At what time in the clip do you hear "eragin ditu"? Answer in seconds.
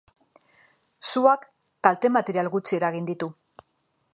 2.81-3.29